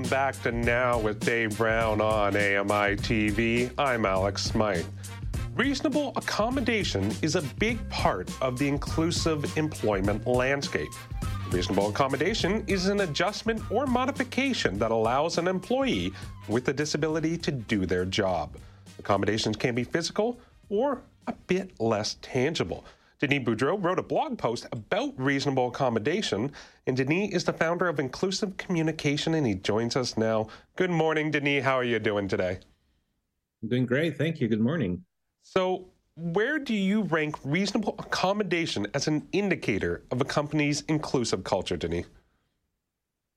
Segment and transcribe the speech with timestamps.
[0.00, 3.70] Welcome back to Now with Dave Brown on AMI TV.
[3.76, 4.86] I'm Alex Smythe.
[5.54, 10.88] Reasonable accommodation is a big part of the inclusive employment landscape.
[11.50, 16.14] Reasonable accommodation is an adjustment or modification that allows an employee
[16.48, 18.56] with a disability to do their job.
[18.98, 22.86] Accommodations can be physical or a bit less tangible.
[23.20, 26.50] Denis Boudreau wrote a blog post about reasonable accommodation,
[26.86, 30.48] and Denis is the founder of Inclusive Communication, and he joins us now.
[30.76, 31.62] Good morning, Denis.
[31.62, 32.60] How are you doing today?
[33.62, 34.16] I'm doing great.
[34.16, 34.48] Thank you.
[34.48, 35.04] Good morning.
[35.42, 41.76] So, where do you rank reasonable accommodation as an indicator of a company's inclusive culture,
[41.76, 42.06] Denis?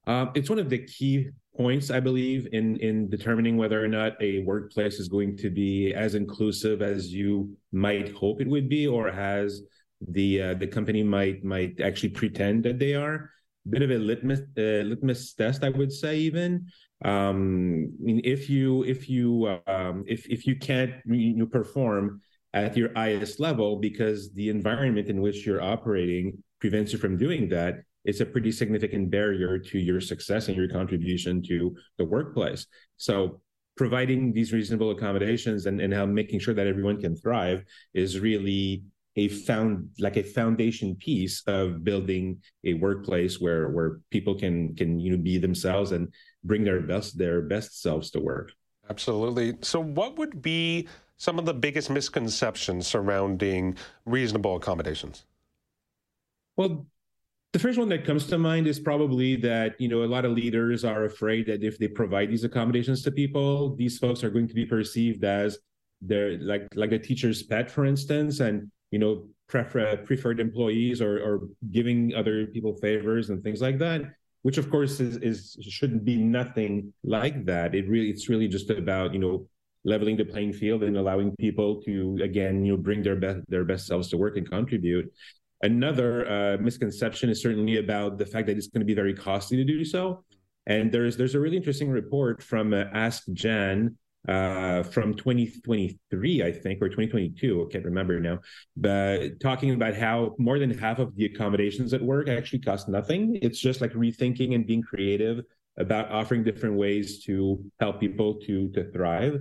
[0.07, 4.21] Um, it's one of the key points, I believe, in in determining whether or not
[4.21, 8.87] a workplace is going to be as inclusive as you might hope it would be,
[8.87, 9.61] or has
[10.01, 13.29] the uh, the company might might actually pretend that they are.
[13.69, 16.17] Bit of a litmus uh, litmus test, I would say.
[16.17, 16.65] Even
[17.05, 22.21] um, I mean, if you if you um, if if you can't you perform
[22.53, 27.49] at your highest level because the environment in which you're operating prevents you from doing
[27.49, 32.67] that, it's a pretty significant barrier to your success and your contribution to the workplace.
[32.97, 33.41] So
[33.75, 38.83] providing these reasonable accommodations and, and how making sure that everyone can thrive is really
[39.15, 44.99] a found like a foundation piece of building a workplace where where people can can
[44.99, 46.11] you know be themselves and
[46.43, 48.51] bring their best their best selves to work.
[48.89, 49.53] Absolutely.
[49.61, 50.87] So what would be
[51.17, 55.25] some of the biggest misconceptions surrounding reasonable accommodations?
[56.57, 56.87] Well
[57.53, 60.31] the first one that comes to mind is probably that you know a lot of
[60.31, 64.47] leaders are afraid that if they provide these accommodations to people these folks are going
[64.47, 65.59] to be perceived as
[66.01, 71.19] they're like like the teacher's pet for instance and you know prefer, preferred employees or,
[71.19, 71.41] or
[71.71, 74.01] giving other people favors and things like that
[74.43, 77.73] which of course is, is shouldn't be nothing like that.
[77.73, 79.47] It really it's really just about you know
[79.85, 83.65] leveling the playing field and allowing people to again you know bring their best their
[83.65, 85.11] best selves to work and contribute
[85.63, 89.57] another uh, misconception is certainly about the fact that it's going to be very costly
[89.57, 90.23] to do so
[90.65, 93.97] and there's there's a really interesting report from uh, Ask JAN
[94.27, 98.39] uh, from 2023, I think, or 2022, I can't remember now,
[98.77, 103.37] but talking about how more than half of the accommodations at work actually cost nothing.
[103.41, 105.41] It's just like rethinking and being creative
[105.77, 109.39] about offering different ways to help people to to thrive.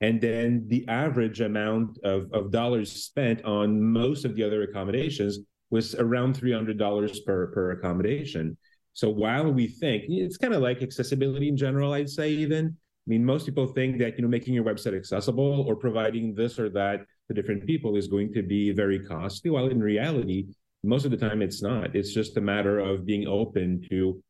[0.00, 5.38] And then the average amount of, of dollars spent on most of the other accommodations
[5.72, 8.56] was around $300 per, per accommodation.
[8.92, 13.10] So while we think it's kind of like accessibility in general, I'd say even I
[13.10, 16.68] mean, most people think that you know making your website accessible or providing this or
[16.70, 19.50] that to different people is going to be very costly.
[19.50, 20.46] While in reality,
[20.84, 21.96] most of the time it's not.
[21.96, 24.22] It's just a matter of being open to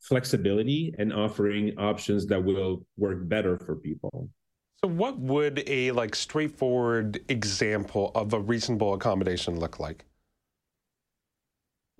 [0.00, 4.30] flexibility and offering options that will work better for people.
[4.82, 10.06] So, what would a like straightforward example of a reasonable accommodation look like?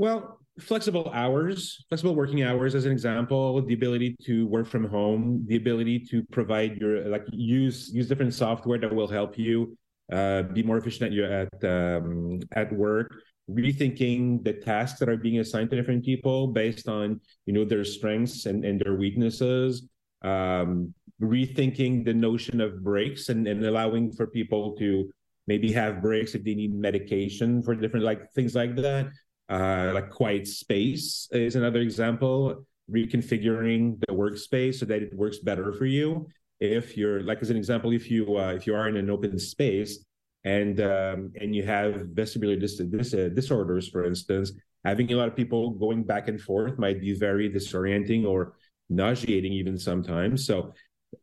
[0.00, 5.44] Well, flexible hours, flexible working hours, as an example, the ability to work from home,
[5.47, 9.77] the ability to provide your like use use different software that will help you
[10.10, 13.12] uh, be more efficient at your at um, at work.
[13.50, 17.84] Rethinking the tasks that are being assigned to different people based on you know their
[17.84, 19.87] strengths and, and their weaknesses.
[20.22, 25.12] Um, rethinking the notion of breaks and, and allowing for people to
[25.47, 29.12] maybe have breaks if they need medication for different like things like that
[29.50, 32.65] uh, like quiet space is another example.
[32.91, 36.27] Reconfiguring the workspace so that it works better for you.
[36.61, 39.39] If you're like as an example, if you uh, if you are in an open
[39.39, 40.04] space
[40.45, 44.53] and um, and you have vestibular dis- dis- uh, disorders, for instance,
[44.84, 48.54] having a lot of people going back and forth might be very disorienting or
[48.89, 50.47] nauseating even sometimes.
[50.47, 50.74] So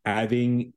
[0.05, 0.73] having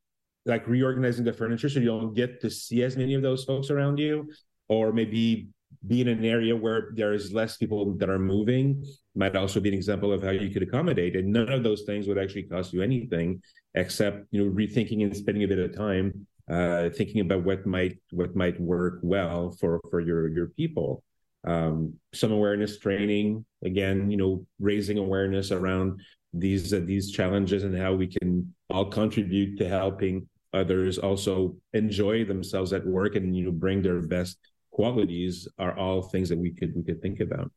[0.47, 3.71] like reorganizing the furniture so you don't get to see as many of those folks
[3.71, 4.31] around you,
[4.69, 5.49] or maybe
[5.87, 8.85] be in an area where there is less people that are moving
[9.15, 11.17] might also be an example of how you could accommodate.
[11.17, 13.43] And none of those things would actually cost you anything
[13.75, 17.99] except you know rethinking and spending a bit of time uh, thinking about what might
[18.11, 21.03] what might work well for for your your people.
[21.45, 26.01] Um, some awareness training again you know raising awareness around
[26.35, 32.25] these uh, these challenges and how we can all contribute to helping others also enjoy
[32.25, 34.37] themselves at work and you know bring their best
[34.71, 37.51] qualities are all things that we could we could think about.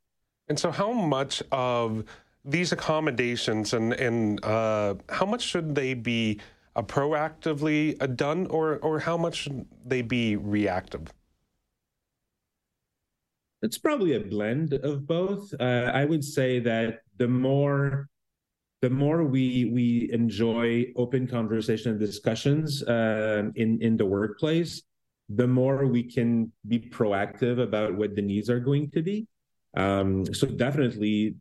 [0.48, 2.04] And so, how much of
[2.46, 6.40] these accommodations and and uh, how much should they be
[6.76, 11.14] uh, proactively uh, done, or or how much should they be reactive?
[13.62, 15.54] It's probably a blend of both.
[15.58, 18.10] Uh, I would say that the more
[18.82, 24.84] the more we we enjoy open conversation and discussions uh, in in the workplace,
[25.30, 29.28] the more we can be proactive about what the needs are going to be.
[29.76, 31.36] Um, so definitely,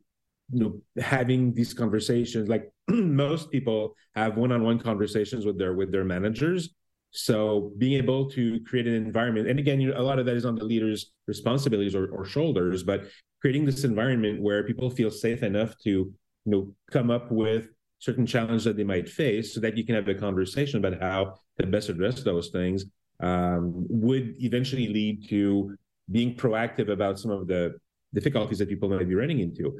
[0.50, 6.04] you know, having these conversations, like most people have one-on-one conversations with their with their
[6.04, 6.70] managers.
[7.10, 10.46] So being able to create an environment, and again, you a lot of that is
[10.46, 13.04] on the leader's responsibilities or, or shoulders, but
[13.40, 16.14] creating this environment where people feel safe enough to you
[16.46, 17.68] know come up with
[17.98, 21.34] certain challenges that they might face so that you can have a conversation about how
[21.60, 22.86] to best address those things
[23.22, 25.76] um, would eventually lead to
[26.10, 27.74] being proactive about some of the
[28.12, 29.78] difficulties that people might be running into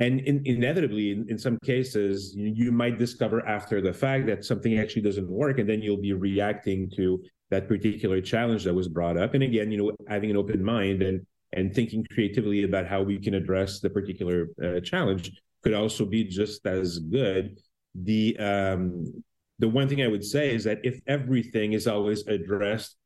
[0.00, 4.44] and in, inevitably in, in, some cases you, you, might discover after the fact that
[4.44, 8.88] something actually doesn't work and then you'll be reacting to that particular challenge that was
[8.88, 12.86] brought up and again you know having an open mind and and thinking creatively about
[12.86, 15.30] how we can address the particular uh, challenge
[15.62, 17.58] could also be just as good.
[17.94, 19.22] The um,
[19.62, 22.96] the one thing I would say is that if everything is always addressed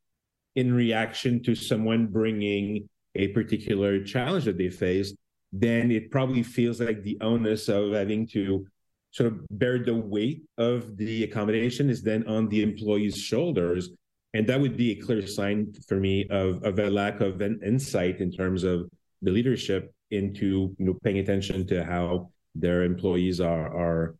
[0.55, 5.15] in reaction to someone bringing a particular challenge that they face,
[5.53, 8.67] then it probably feels like the onus of having to
[9.11, 13.91] sort of bear the weight of the accommodation is then on the employee's shoulders.
[14.33, 17.61] And that would be a clear sign for me of, of a lack of an
[17.67, 18.89] insight in terms of
[19.21, 24.15] the leadership into you know paying attention to how their employees are are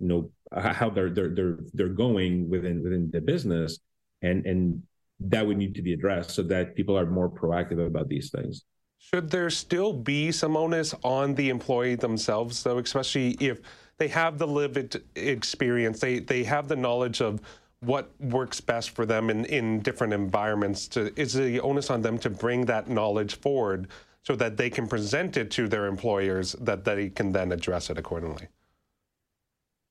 [0.00, 3.78] you know how they're they're they're they're going within within the business
[4.22, 4.82] and and
[5.18, 8.64] that would need to be addressed so that people are more proactive about these things
[8.98, 13.60] should there still be some onus on the employee themselves though especially if
[13.98, 17.40] they have the lived experience they they have the knowledge of
[17.80, 22.18] what works best for them in, in different environments to is the onus on them
[22.18, 23.88] to bring that knowledge forward
[24.26, 27.96] so that they can present it to their employers that they can then address it
[27.96, 28.48] accordingly?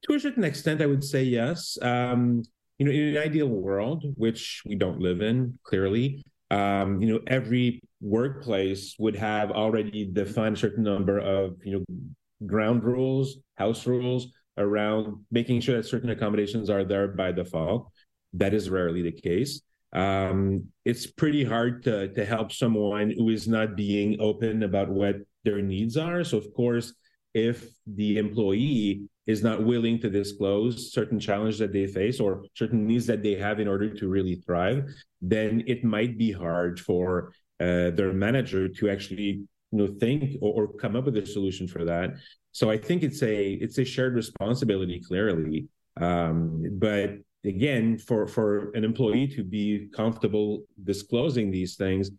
[0.08, 1.78] To a certain extent, I would say yes.
[1.82, 2.44] Um,
[2.78, 7.22] you know, in an ideal world, which we don't live in, clearly, um, you know,
[7.28, 12.06] every workplace would have already defined a certain number of, you know,
[12.46, 17.90] ground rules, house rules around making sure that certain accommodations are there by default.
[18.34, 19.62] That is rarely the case
[19.96, 25.16] um, it's pretty hard to to help someone who is not being open about what
[25.46, 26.24] their needs are.
[26.24, 26.94] So of course,
[27.34, 32.86] if the employee is not willing to disclose certain challenges that they face or certain
[32.86, 34.86] needs that they have in order to really thrive,
[35.22, 40.64] then it might be hard for uh, their manager to actually you know think or,
[40.64, 42.12] or come up with a solution for that.
[42.52, 45.68] So I think it's a it's a shared responsibility clearly.
[46.00, 52.12] Um, but again, for for an employee to be comfortable disclosing these things,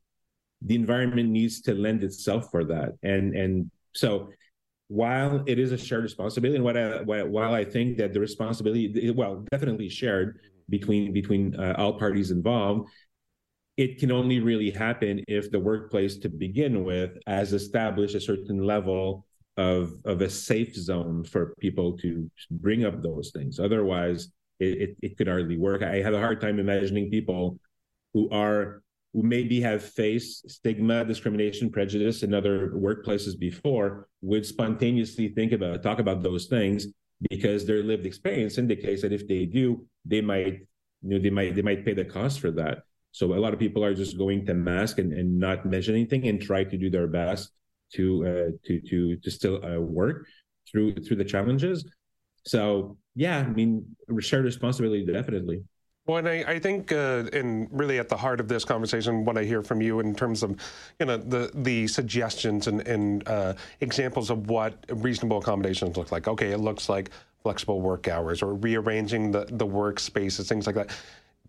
[0.63, 2.95] the environment needs to lend itself for that.
[3.03, 4.31] And and so
[4.89, 9.11] while it is a shared responsibility, and what I, while I think that the responsibility,
[9.11, 12.89] well, definitely shared between between uh, all parties involved,
[13.77, 18.65] it can only really happen if the workplace, to begin with, has established a certain
[18.65, 19.27] level
[19.57, 23.59] of of a safe zone for people to bring up those things.
[23.59, 24.29] Otherwise,
[24.61, 25.83] it, it, it could hardly work.
[25.83, 27.59] I have a hard time imagining people
[28.15, 28.83] who are
[29.17, 35.83] who maybe have faced stigma, discrimination, prejudice in other workplaces before would spontaneously think about
[35.83, 36.89] talk about those things
[37.31, 40.59] because their lived experience indicates that if they do, they might
[41.01, 42.83] you know they might they might pay the cost for that.
[43.13, 46.29] So a lot of people are just going to mask and, and not mention anything
[46.29, 47.53] and try to do their best
[47.95, 50.27] to uh, to to to still uh, work
[50.71, 51.89] through through the challenges.
[52.45, 55.63] So yeah, I mean, shared responsibility definitely.
[56.07, 59.37] Well, and I, I think, uh, and really at the heart of this conversation, what
[59.37, 60.57] I hear from you in terms of,
[61.01, 66.29] you know, the the suggestions and, and uh, examples of what reasonable accommodations look like.
[66.29, 67.11] Okay, it looks like
[67.43, 70.91] flexible work hours or rearranging the, the workspaces, things like that.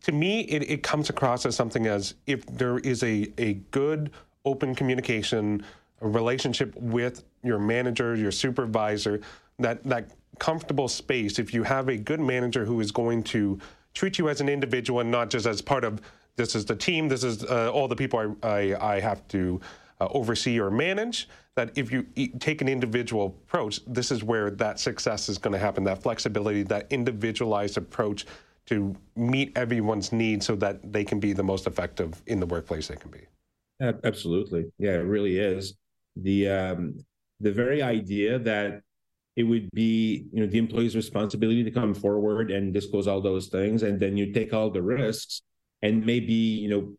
[0.04, 4.12] To me, it, it comes across as something as if there is a, a good
[4.46, 5.64] open communication,
[6.02, 9.22] relationship with your manager, your supervisor,
[9.58, 13.60] that, that comfortable space, if you have a good manager who is going to
[13.98, 16.02] treat you as an individual and not just as part of
[16.36, 19.60] this is the team, this is uh, all the people I, I, I have to
[20.00, 22.06] uh, oversee or manage, that if you
[22.40, 26.62] take an individual approach, this is where that success is going to happen, that flexibility,
[26.64, 28.28] that individualized approach
[28.68, 32.88] to meet everyone's needs so that they can be the most effective in the workplace
[32.88, 33.22] they can be.
[34.04, 35.74] Absolutely, yeah, it really is
[36.16, 37.00] the um,
[37.40, 38.82] the very idea that
[39.38, 43.48] it would be you know the employee's responsibility to come forward and disclose all those
[43.48, 45.44] things, and then you take all the risks,
[45.84, 46.94] and maybe you know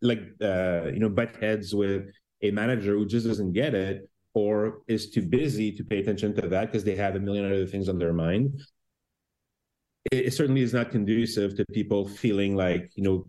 [0.00, 2.06] like uh, you know butt heads with
[2.42, 6.48] a manager who just doesn't get it or is too busy to pay attention to
[6.48, 8.62] that because they have a million other things on their mind.
[10.10, 13.26] It, it, certainly is not conducive to people feeling like you know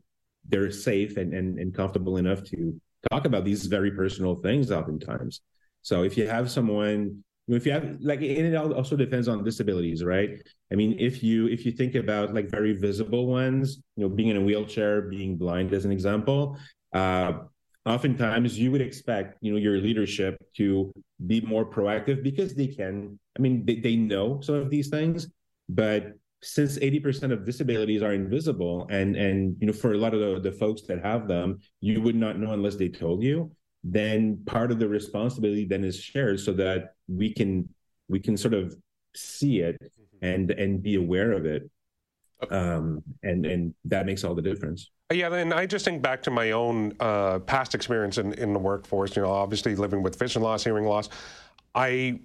[0.47, 2.79] they're safe and, and, and comfortable enough to
[3.11, 5.41] talk about these very personal things oftentimes.
[5.81, 10.03] So if you have someone if you have like and it also depends on disabilities
[10.03, 10.41] right?
[10.71, 14.29] I mean if you if you think about like very visible ones you know being
[14.29, 16.57] in a wheelchair being blind as an example
[16.93, 17.33] uh
[17.85, 20.91] oftentimes you would expect you know your leadership to
[21.27, 25.27] be more proactive because they can i mean they, they know some of these things
[25.69, 30.19] but since 80% of disabilities are invisible and and you know for a lot of
[30.19, 33.51] the, the folks that have them you would not know unless they told you
[33.83, 37.67] then part of the responsibility then is shared so that we can
[38.07, 38.75] we can sort of
[39.15, 40.25] see it mm-hmm.
[40.25, 41.69] and and be aware of it
[42.49, 46.31] um and and that makes all the difference yeah, and I just think back to
[46.31, 49.15] my own uh, past experience in, in the workforce.
[49.15, 51.09] You know, obviously living with vision loss, hearing loss.
[51.75, 52.19] I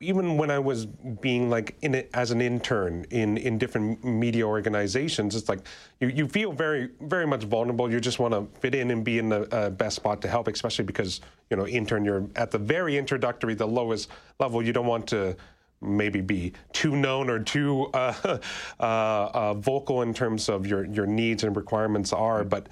[0.00, 4.46] even when I was being like in it as an intern in in different media
[4.46, 5.60] organizations, it's like
[6.00, 7.90] you, you feel very very much vulnerable.
[7.90, 10.48] You just want to fit in and be in the uh, best spot to help,
[10.48, 11.20] especially because
[11.50, 14.10] you know intern you're at the very introductory, the lowest
[14.40, 14.62] level.
[14.62, 15.36] You don't want to
[15.80, 18.38] maybe be too known or too uh,
[18.80, 22.68] uh, uh, vocal in terms of your your needs and requirements are, but.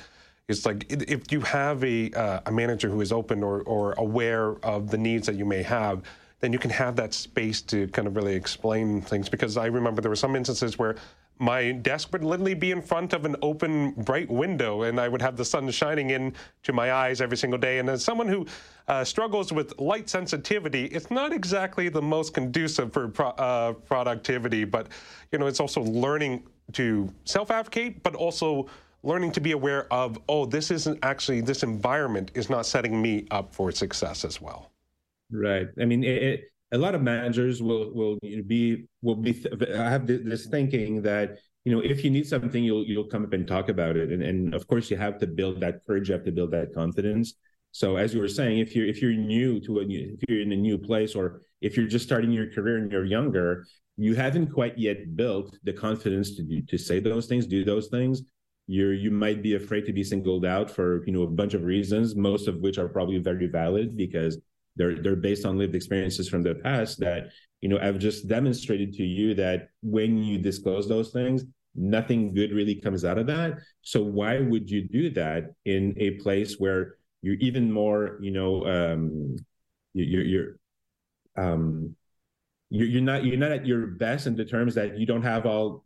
[0.48, 4.56] It's like if you have a, uh, a manager who is open or, or aware
[4.66, 6.02] of the needs that you may have,
[6.42, 9.28] then you can have that space to kind of really explain things.
[9.28, 10.96] Because I remember there were some instances where
[11.38, 15.22] my desk would literally be in front of an open, bright window, and I would
[15.22, 16.34] have the sun shining in
[16.64, 17.78] to my eyes every single day.
[17.78, 18.44] And as someone who
[18.88, 24.64] uh, struggles with light sensitivity, it's not exactly the most conducive for pro- uh, productivity.
[24.64, 24.88] But
[25.30, 28.66] you know, it's also learning to self-advocate, but also
[29.04, 33.26] learning to be aware of, oh, this isn't actually this environment is not setting me
[33.30, 34.71] up for success as well.
[35.32, 35.68] Right.
[35.80, 40.06] I mean, it, it, a lot of managers will will be will be I have
[40.06, 43.68] this thinking that you know if you need something you'll you'll come up and talk
[43.68, 44.10] about it.
[44.10, 46.74] And and of course you have to build that courage you have to build that
[46.74, 47.34] confidence.
[47.72, 50.40] So as you were saying if you're if you're new to a new if you're
[50.40, 53.64] in a new place or if you're just starting your career and you're younger
[53.96, 57.88] you haven't quite yet built the confidence to do, to say those things do those
[57.88, 58.22] things.
[58.66, 61.64] You're you might be afraid to be singled out for you know a bunch of
[61.64, 64.38] reasons most of which are probably very valid because
[64.76, 68.92] they're they're based on lived experiences from the past that you know I've just demonstrated
[68.94, 73.58] to you that when you disclose those things, nothing good really comes out of that.
[73.82, 78.66] So why would you do that in a place where you're even more, you know,
[78.66, 79.36] um,
[79.94, 80.56] you're you're
[81.36, 81.94] um,
[82.70, 85.84] you're, not you're not at your best in the terms that you don't have all.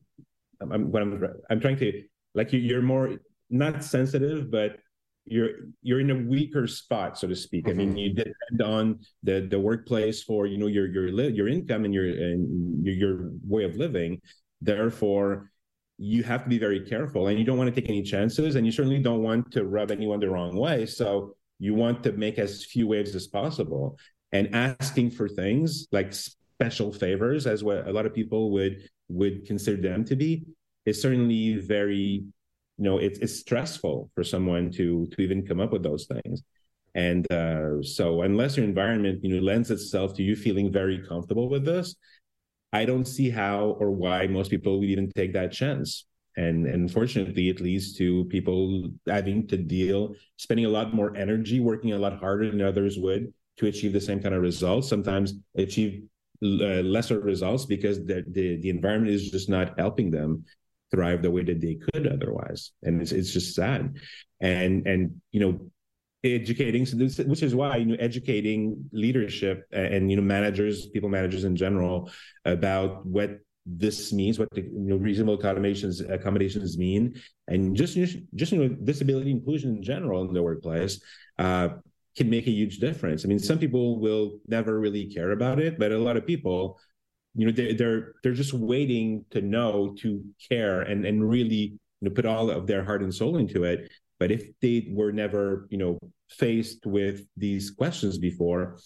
[0.61, 2.03] I'm what I'm I'm trying to
[2.35, 3.17] like you, you're more
[3.51, 4.79] not sensitive, but
[5.27, 5.51] you're
[5.83, 7.67] you're in a weaker spot, so to speak.
[7.67, 7.71] Mm-hmm.
[7.71, 7.99] I mean, mm-hmm.
[7.99, 12.07] you depend on the the workplace for you know your your your income and your
[12.07, 14.21] and your, your way of living.
[14.63, 15.51] Therefore,
[15.99, 18.65] you have to be very careful, and you don't want to take any chances, and
[18.65, 20.87] you certainly don't want to rub anyone the wrong way.
[20.87, 23.99] So you want to make as few waves as possible,
[24.33, 29.45] and asking for things like special favors, as what a lot of people would would
[29.47, 30.45] consider them to be,
[30.85, 32.25] is certainly very
[32.79, 36.43] you know it's it's stressful for someone to to even come up with those things.
[36.95, 41.49] And uh, so unless your environment you know lends itself to you feeling very comfortable
[41.51, 41.95] with this
[42.73, 46.07] i don't see how or why most people would even take that chance.
[46.39, 51.93] And, unfortunately it leads to people having to deal spending a lot more energy working
[51.93, 56.03] a lot harder than others would to achieve the same kind of results sometimes achieve
[56.45, 60.45] uh, lesser results because the, the the environment is just not helping them
[60.97, 62.73] thrive the way that they could otherwise.
[62.83, 63.97] And it's, it's just sad.
[64.41, 65.53] And and you know
[66.25, 68.61] educating so this, which is why you know educating
[68.93, 72.11] leadership and you know managers people managers in general
[72.45, 73.31] about what
[73.65, 77.15] this means what the you know reasonable accommodations accommodations mean
[77.49, 77.95] and just
[78.35, 81.01] just you know disability inclusion in general in the workplace
[81.39, 81.69] uh,
[82.17, 83.25] can make a huge difference.
[83.25, 86.79] I mean some people will never really care about it but a lot of people
[87.37, 92.03] you know they, they're they're just waiting to know to care and and really you
[92.03, 93.91] know put all of their heart and soul into it.
[94.19, 95.99] But if they were never you know
[96.31, 98.79] faced with these questions before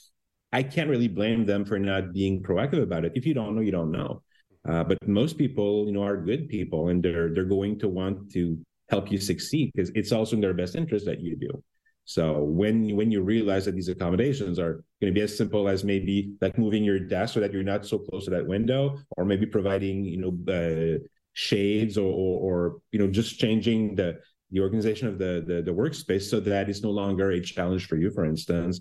[0.53, 3.13] i can't really blame them for not being proactive about it.
[3.15, 4.23] If you don't know you don't know.
[4.69, 8.31] Uh, but most people, you know, are good people, and they're they're going to want
[8.33, 8.59] to
[8.91, 11.63] help you succeed because it's also in their best interest that you do.
[12.11, 15.85] So when when you realize that these accommodations are going to be as simple as
[15.85, 19.25] maybe like moving your desk so that you're not so close to that window, or
[19.25, 20.99] maybe providing you know uh,
[21.35, 24.19] shades or, or, or you know just changing the
[24.51, 27.95] the organization of the, the the workspace so that it's no longer a challenge for
[27.95, 28.81] you, for instance,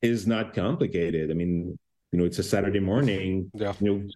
[0.00, 1.32] is not complicated.
[1.32, 1.76] I mean,
[2.12, 3.50] you know, it's a Saturday morning.
[3.54, 3.72] Yeah.
[3.80, 4.08] You know,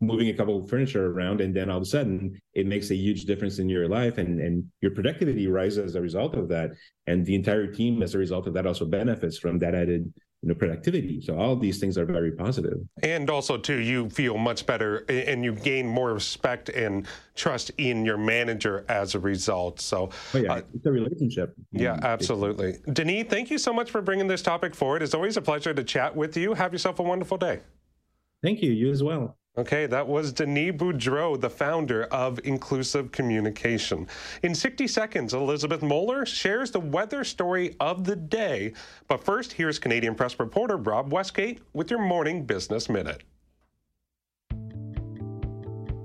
[0.00, 2.96] moving a couple of furniture around and then all of a sudden it makes a
[2.96, 6.70] huge difference in your life and and your productivity rises as a result of that.
[7.06, 10.48] And the entire team as a result of that also benefits from that added you
[10.48, 11.20] know productivity.
[11.20, 12.78] So all these things are very positive.
[13.02, 18.06] And also too you feel much better and you gain more respect and trust in
[18.06, 19.80] your manager as a result.
[19.80, 21.54] So oh, yeah uh, it's a relationship.
[21.72, 22.78] Yeah absolutely.
[22.90, 25.02] Denis thank you so much for bringing this topic forward.
[25.02, 26.54] It's always a pleasure to chat with you.
[26.54, 27.60] Have yourself a wonderful day.
[28.42, 28.72] Thank you.
[28.72, 34.06] You as well Okay, that was Denis Boudreau, the founder of Inclusive Communication.
[34.44, 38.72] In 60 seconds, Elizabeth Moeller shares the weather story of the day.
[39.08, 43.24] But first, here's Canadian Press reporter Rob Westgate with your morning business minute.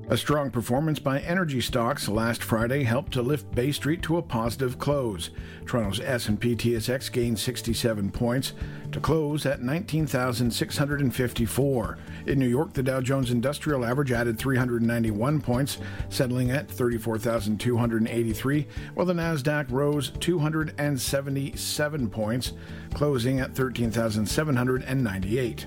[0.07, 4.21] A strong performance by energy stocks last Friday helped to lift Bay Street to a
[4.21, 5.31] positive close.
[5.65, 8.53] Toronto's S&P TSX gained 67 points
[8.95, 11.97] to close at 19,654.
[12.27, 19.05] In New York, the Dow Jones Industrial Average added 391 points, settling at 34,283, while
[19.05, 22.53] the Nasdaq rose 277 points,
[22.93, 25.65] closing at 13,798.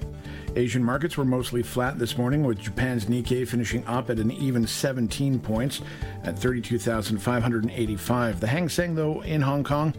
[0.56, 4.66] Asian markets were mostly flat this morning, with Japan's Nikkei finishing up at an even
[4.66, 5.82] 17 points
[6.24, 8.40] at 32,585.
[8.40, 9.92] The Hang Seng, though, in Hong Kong,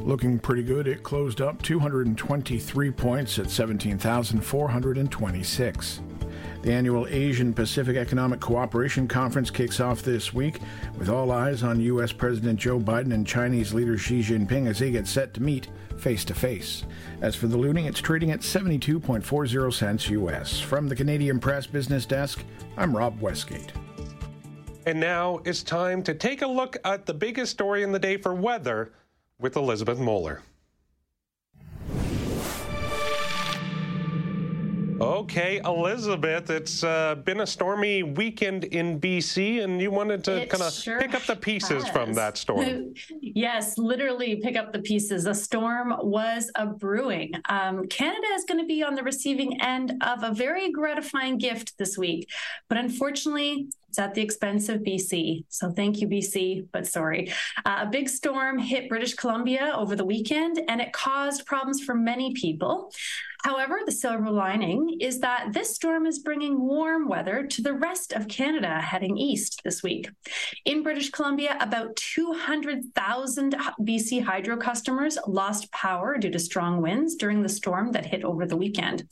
[0.00, 0.86] looking pretty good.
[0.86, 6.00] It closed up 223 points at 17,426.
[6.62, 10.58] The annual Asian Pacific Economic Cooperation Conference kicks off this week,
[10.98, 12.12] with all eyes on U.S.
[12.12, 16.24] President Joe Biden and Chinese leader Xi Jinping as they get set to meet face
[16.24, 16.84] to face.
[17.20, 20.60] As for the loonie, it's trading at 72.40 cents U.S.
[20.60, 22.42] From the Canadian Press Business Desk,
[22.76, 23.72] I'm Rob Westgate.
[24.86, 28.16] And now it's time to take a look at the biggest story in the day
[28.16, 28.92] for weather
[29.38, 30.42] with Elizabeth Moeller.
[34.98, 40.62] Okay, Elizabeth, it's uh, been a stormy weekend in BC, and you wanted to kind
[40.62, 41.92] of sure pick up the pieces has.
[41.92, 42.94] from that storm.
[43.20, 45.26] yes, literally pick up the pieces.
[45.26, 47.32] A storm was a brewing.
[47.50, 51.76] Um, Canada is going to be on the receiving end of a very gratifying gift
[51.76, 52.30] this week,
[52.70, 55.46] but unfortunately, it's at the expense of BC.
[55.48, 57.32] So thank you, BC, but sorry.
[57.64, 61.94] Uh, a big storm hit British Columbia over the weekend, and it caused problems for
[61.94, 62.92] many people.
[63.42, 68.12] However, the silver lining is that this storm is bringing warm weather to the rest
[68.12, 70.10] of Canada heading east this week.
[70.64, 77.42] In British Columbia, about 200,000 BC Hydro customers lost power due to strong winds during
[77.42, 79.08] the storm that hit over the weekend.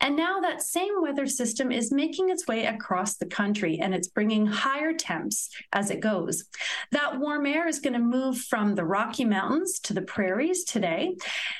[0.00, 4.08] And now that same weather system is making its way across the country and it's
[4.08, 6.44] bringing higher temps as it goes.
[6.92, 11.16] That warm air is going to move from the Rocky Mountains to the prairies today.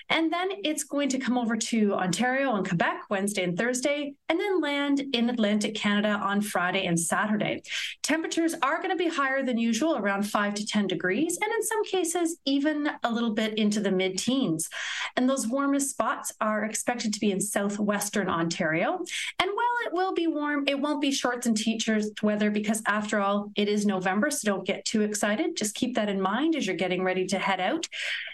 [0.08, 4.38] And then it's going to come over to Ontario and Quebec Wednesday and Thursday, and
[4.38, 7.62] then land in Atlantic Canada on Friday and Saturday.
[8.02, 11.62] Temperatures are going to be higher than usual, around 5 to 10 degrees, and in
[11.62, 14.68] some cases, even a little bit into the mid teens.
[15.16, 18.98] And those warmest spots are expected to be in southwestern Ontario.
[19.38, 23.20] And while it will be warm, it won't be shorts and t-shirts weather because, after
[23.20, 25.56] all, it is November, so don't get too excited.
[25.56, 27.86] Just keep that in mind as you're getting ready to head out.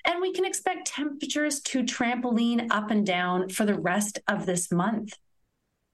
[0.05, 4.73] And we can expect temperatures to trampoline up and down for the rest of this
[4.73, 5.17] month.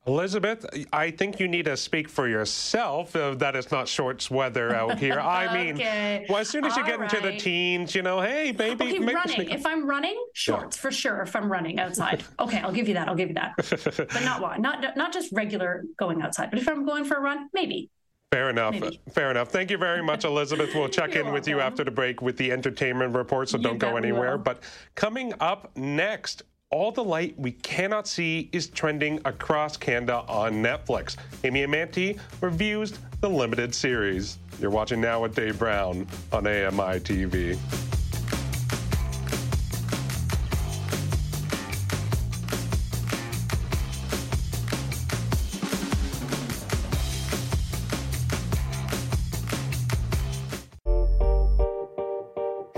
[0.09, 4.75] Elizabeth, I think you need to speak for yourself uh, that it's not shorts weather
[4.75, 5.21] out here.
[5.21, 6.25] I mean, okay.
[6.31, 7.13] well, as soon as you get right.
[7.13, 9.51] into the teens, you know, hey, baby, okay, running.
[9.51, 10.81] If I'm running, shorts yeah.
[10.81, 11.21] for sure.
[11.21, 13.07] If I'm running outside, okay, I'll give you that.
[13.07, 13.53] I'll give you that.
[13.57, 14.61] but not what?
[14.61, 16.51] Not not just regular going outside.
[16.51, 17.91] But if I'm going for a run, maybe.
[18.31, 18.73] Fair enough.
[18.73, 19.01] Maybe.
[19.15, 19.49] Fair enough.
[19.49, 20.75] Thank you very much, Elizabeth.
[20.75, 23.79] We'll check in with you after the break with the entertainment report, so you don't
[23.79, 24.37] go anywhere.
[24.37, 24.63] But
[24.95, 31.17] coming up next, all the light we cannot see is trending across Canada on Netflix.
[31.45, 34.39] Amy Amanti reviews the limited series.
[34.61, 37.59] You're watching now with Dave Brown on AMI TV.